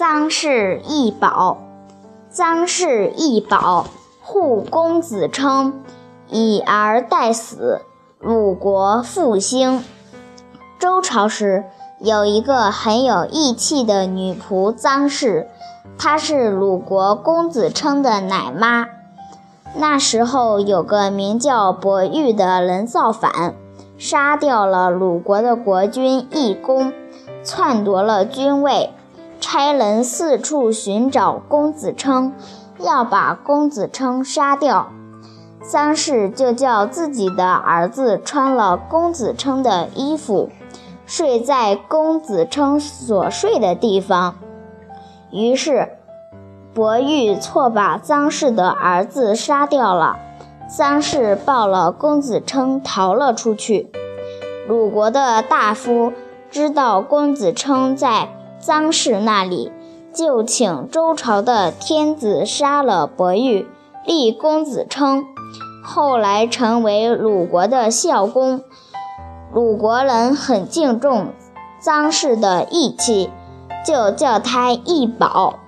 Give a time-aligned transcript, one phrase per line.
[0.00, 1.58] 臧氏易宝，
[2.32, 3.84] 臧氏易宝，
[4.22, 5.82] 护公子称，
[6.30, 7.82] 以而待死，
[8.18, 9.84] 鲁国复兴。
[10.78, 11.64] 周朝时，
[11.98, 15.46] 有一个很有义气的女仆臧氏，
[15.98, 18.86] 她是鲁国公子称的奶妈。
[19.74, 23.54] 那时候有个名叫伯玉的人造反，
[23.98, 26.90] 杀掉了鲁国的国君义公，
[27.44, 28.94] 篡夺了君位。
[29.52, 32.34] 差人四处寻找公子称，
[32.78, 34.92] 要把公子称杀掉。
[35.60, 40.50] 臧氏就叫自己的儿子穿了公子称的衣服，
[41.04, 44.36] 睡在公子称所睡的地方。
[45.32, 45.94] 于是，
[46.72, 50.16] 伯玉错把臧氏的儿子杀掉了。
[50.70, 53.90] 臧氏抱了公子称逃了出去。
[54.68, 56.12] 鲁国的大夫
[56.52, 58.28] 知道公子称在。
[58.60, 59.72] 臧氏那里
[60.12, 63.66] 就请周朝的天子杀了伯玉，
[64.04, 65.24] 立公子称，
[65.84, 68.62] 后来成为鲁国的孝公。
[69.54, 71.28] 鲁国人很敬重
[71.82, 73.30] 臧氏的义气，
[73.86, 75.59] 就叫他义宝。